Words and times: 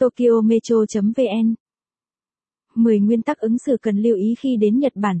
Tokyo 0.00 0.40
Metro.vn 0.44 1.54
10 2.74 3.00
nguyên 3.00 3.22
tắc 3.22 3.38
ứng 3.38 3.58
xử 3.58 3.76
cần 3.82 3.96
lưu 3.96 4.16
ý 4.16 4.34
khi 4.38 4.56
đến 4.56 4.78
Nhật 4.78 4.92
Bản. 4.96 5.20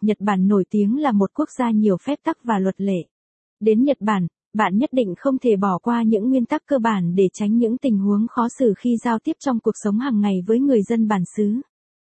Nhật 0.00 0.16
Bản 0.20 0.48
nổi 0.48 0.64
tiếng 0.70 0.98
là 1.00 1.12
một 1.12 1.30
quốc 1.34 1.48
gia 1.58 1.70
nhiều 1.70 1.96
phép 2.06 2.18
tắc 2.24 2.44
và 2.44 2.58
luật 2.58 2.80
lệ. 2.80 3.04
Đến 3.60 3.84
Nhật 3.84 3.96
Bản, 4.00 4.26
bạn 4.54 4.78
nhất 4.78 4.90
định 4.92 5.14
không 5.16 5.38
thể 5.38 5.56
bỏ 5.56 5.78
qua 5.82 6.02
những 6.02 6.30
nguyên 6.30 6.44
tắc 6.44 6.62
cơ 6.66 6.78
bản 6.78 7.14
để 7.14 7.28
tránh 7.32 7.56
những 7.56 7.78
tình 7.78 7.98
huống 7.98 8.26
khó 8.28 8.48
xử 8.58 8.74
khi 8.78 8.96
giao 9.04 9.18
tiếp 9.18 9.36
trong 9.44 9.60
cuộc 9.60 9.74
sống 9.84 9.98
hàng 9.98 10.20
ngày 10.20 10.34
với 10.46 10.60
người 10.60 10.82
dân 10.82 11.08
bản 11.08 11.22
xứ. 11.36 11.60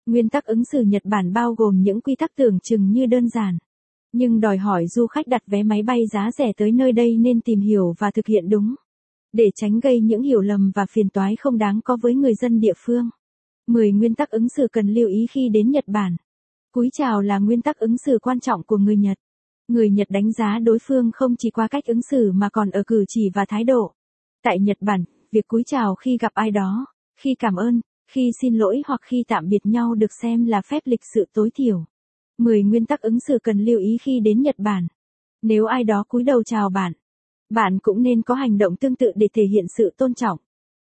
Nguyên 0.06 0.28
tắc 0.28 0.44
ứng 0.44 0.64
xử 0.72 0.82
Nhật 0.82 1.02
Bản 1.04 1.32
bao 1.32 1.54
gồm 1.54 1.82
những 1.82 2.00
quy 2.00 2.16
tắc 2.16 2.30
tưởng 2.36 2.58
chừng 2.60 2.92
như 2.92 3.06
đơn 3.06 3.28
giản, 3.28 3.58
nhưng 4.12 4.40
đòi 4.40 4.58
hỏi 4.58 4.86
du 4.86 5.06
khách 5.06 5.26
đặt 5.26 5.42
vé 5.46 5.62
máy 5.62 5.82
bay 5.82 5.98
giá 6.12 6.30
rẻ 6.38 6.52
tới 6.56 6.72
nơi 6.72 6.92
đây 6.92 7.16
nên 7.16 7.40
tìm 7.40 7.60
hiểu 7.60 7.94
và 7.98 8.10
thực 8.10 8.26
hiện 8.26 8.48
đúng, 8.48 8.74
để 9.32 9.50
tránh 9.54 9.80
gây 9.80 10.00
những 10.00 10.22
hiểu 10.22 10.40
lầm 10.40 10.70
và 10.74 10.86
phiền 10.90 11.08
toái 11.08 11.36
không 11.36 11.58
đáng 11.58 11.80
có 11.84 11.96
với 12.02 12.14
người 12.14 12.34
dân 12.34 12.60
địa 12.60 12.74
phương. 12.76 13.10
10 13.66 13.92
nguyên 13.92 14.14
tắc 14.14 14.30
ứng 14.30 14.48
xử 14.48 14.66
cần 14.72 14.94
lưu 14.94 15.08
ý 15.08 15.26
khi 15.30 15.48
đến 15.48 15.70
Nhật 15.70 15.84
Bản. 15.86 16.16
Cúi 16.72 16.88
chào 16.92 17.20
là 17.20 17.38
nguyên 17.38 17.62
tắc 17.62 17.78
ứng 17.78 17.96
xử 18.06 18.18
quan 18.22 18.40
trọng 18.40 18.62
của 18.62 18.76
người 18.76 18.96
Nhật. 18.96 19.18
Người 19.68 19.90
Nhật 19.90 20.10
đánh 20.10 20.32
giá 20.32 20.58
đối 20.58 20.78
phương 20.82 21.10
không 21.14 21.36
chỉ 21.38 21.50
qua 21.50 21.68
cách 21.68 21.84
ứng 21.86 22.02
xử 22.10 22.32
mà 22.32 22.48
còn 22.52 22.70
ở 22.70 22.82
cử 22.86 23.04
chỉ 23.08 23.30
và 23.34 23.44
thái 23.48 23.64
độ. 23.64 23.92
Tại 24.42 24.58
Nhật 24.60 24.76
Bản, 24.80 25.04
việc 25.32 25.46
cúi 25.46 25.62
chào 25.66 25.94
khi 25.94 26.16
gặp 26.20 26.32
ai 26.34 26.50
đó, 26.50 26.86
khi 27.16 27.34
cảm 27.38 27.54
ơn, 27.56 27.80
khi 28.10 28.30
xin 28.40 28.54
lỗi 28.54 28.82
hoặc 28.86 29.00
khi 29.04 29.24
tạm 29.28 29.48
biệt 29.48 29.66
nhau 29.66 29.94
được 29.94 30.12
xem 30.22 30.44
là 30.44 30.62
phép 30.62 30.82
lịch 30.84 31.00
sự 31.14 31.24
tối 31.32 31.50
thiểu. 31.54 31.84
10 32.38 32.62
nguyên 32.62 32.86
tắc 32.86 33.00
ứng 33.00 33.20
xử 33.20 33.38
cần 33.42 33.64
lưu 33.64 33.78
ý 33.78 33.98
khi 34.02 34.20
đến 34.20 34.42
Nhật 34.42 34.58
Bản. 34.58 34.86
Nếu 35.42 35.66
ai 35.66 35.84
đó 35.84 36.04
cúi 36.08 36.22
đầu 36.22 36.42
chào 36.42 36.70
bạn, 36.70 36.92
bạn 37.52 37.78
cũng 37.78 38.02
nên 38.02 38.22
có 38.22 38.34
hành 38.34 38.58
động 38.58 38.76
tương 38.76 38.96
tự 38.96 39.12
để 39.14 39.28
thể 39.32 39.42
hiện 39.44 39.64
sự 39.76 39.94
tôn 39.96 40.14
trọng. 40.14 40.38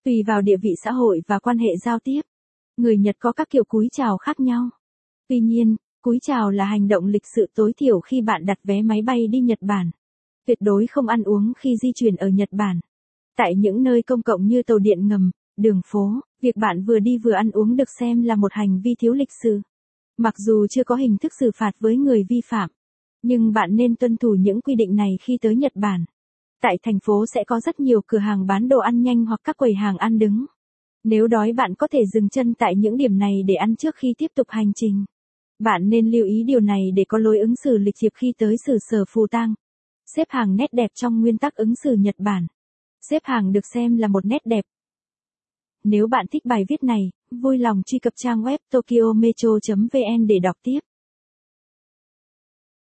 Tùy 0.06 0.24
vào 0.28 0.42
địa 0.42 0.58
vị 0.58 0.70
xã 0.84 0.92
hội 0.92 1.22
và 1.28 1.40
quan 1.40 1.58
hệ 1.58 1.78
giao 1.86 2.00
tiếp, 2.00 2.22
người 2.78 2.98
Nhật 2.98 3.16
có 3.20 3.32
các 3.32 3.50
kiểu 3.50 3.64
cúi 3.64 3.88
chào 3.92 4.18
khác 4.18 4.40
nhau. 4.40 4.70
Tuy 5.28 5.40
nhiên, 5.40 5.76
cúi 6.02 6.20
chào 6.22 6.52
là 6.52 6.66
hành 6.66 6.88
động 6.88 7.06
lịch 7.06 7.26
sự 7.36 7.46
tối 7.56 7.74
thiểu 7.78 8.00
khi 8.00 8.22
bạn 8.22 8.46
đặt 8.46 8.60
vé 8.64 8.82
máy 8.82 9.02
bay 9.02 9.28
đi 9.28 9.40
Nhật 9.40 9.60
Bản. 9.62 9.92
Tuyệt 10.48 10.58
đối 10.62 10.88
không 10.88 11.08
ăn 11.08 11.24
uống 11.24 11.54
khi 11.58 11.78
di 11.82 11.92
chuyển 11.96 12.16
ở 12.16 12.28
Nhật 12.28 12.50
Bản. 12.52 12.80
Tại 13.38 13.56
những 13.56 13.84
nơi 13.84 14.02
công 14.02 14.22
cộng 14.22 14.48
như 14.48 14.64
tàu 14.64 14.80
điện 14.80 15.08
ngầm, 15.08 15.32
đường 15.58 15.82
phố, 15.86 16.20
việc 16.42 16.56
bạn 16.56 16.84
vừa 16.84 17.00
đi 17.00 17.18
vừa 17.18 17.34
ăn 17.34 17.52
uống 17.52 17.76
được 17.76 17.90
xem 18.00 18.22
là 18.22 18.36
một 18.36 18.54
hành 18.54 18.82
vi 18.84 18.96
thiếu 19.00 19.14
lịch 19.14 19.32
sự. 19.44 19.62
Mặc 20.18 20.34
dù 20.38 20.68
chưa 20.68 20.84
có 20.84 20.96
hình 20.96 21.18
thức 21.18 21.32
xử 21.40 21.52
phạt 21.56 21.72
với 21.80 21.98
người 21.98 22.24
vi 22.30 22.42
phạm, 22.50 22.70
nhưng 23.24 23.54
bạn 23.54 23.76
nên 23.76 23.96
tuân 23.96 24.18
thủ 24.18 24.36
những 24.40 24.62
quy 24.62 24.76
định 24.76 24.96
này 24.96 25.18
khi 25.22 25.38
tới 25.42 25.56
Nhật 25.56 25.72
Bản. 25.76 26.06
Tại 26.62 26.78
thành 26.84 27.00
phố 27.00 27.26
sẽ 27.34 27.44
có 27.44 27.60
rất 27.60 27.80
nhiều 27.80 28.02
cửa 28.08 28.18
hàng 28.18 28.48
bán 28.48 28.70
đồ 28.70 28.80
ăn 28.80 29.02
nhanh 29.02 29.26
hoặc 29.26 29.40
các 29.44 29.58
quầy 29.58 29.74
hàng 29.74 29.98
ăn 29.98 30.20
đứng. 30.20 30.46
Nếu 31.04 31.28
đói 31.28 31.54
bạn 31.54 31.76
có 31.76 31.88
thể 31.88 32.00
dừng 32.14 32.30
chân 32.30 32.54
tại 32.54 32.76
những 32.76 32.98
điểm 32.98 33.18
này 33.18 33.44
để 33.48 33.56
ăn 33.56 33.76
trước 33.76 33.96
khi 33.96 34.14
tiếp 34.18 34.28
tục 34.36 34.48
hành 34.50 34.72
trình. 34.76 35.06
Bạn 35.60 35.90
nên 35.90 36.12
lưu 36.12 36.26
ý 36.26 36.44
điều 36.44 36.60
này 36.60 36.92
để 36.96 37.06
có 37.08 37.18
lối 37.18 37.40
ứng 37.40 37.54
xử 37.64 37.78
lịch 37.78 37.96
thiệp 38.02 38.12
khi 38.16 38.34
tới 38.38 38.56
xử 38.66 38.78
sở 38.90 39.06
phù 39.10 39.28
tang. 39.28 39.54
Xếp 40.16 40.28
hàng 40.30 40.56
nét 40.56 40.74
đẹp 40.74 40.92
trong 40.96 41.22
nguyên 41.22 41.38
tắc 41.38 41.56
ứng 41.56 41.74
xử 41.84 41.94
Nhật 41.94 42.16
Bản. 42.18 42.48
Xếp 43.10 43.22
hàng 43.26 43.52
được 43.52 43.66
xem 43.74 43.98
là 43.98 44.08
một 44.08 44.26
nét 44.26 44.42
đẹp. 44.46 44.66
Nếu 45.84 46.08
bạn 46.08 46.26
thích 46.32 46.46
bài 46.46 46.66
viết 46.70 46.84
này, 46.84 47.10
vui 47.32 47.58
lòng 47.58 47.82
truy 47.86 48.00
cập 48.00 48.14
trang 48.16 48.44
web 48.44 48.58
tokyometro.vn 48.72 50.28
để 50.28 50.40
đọc 50.40 50.56
tiếp. 50.64 50.80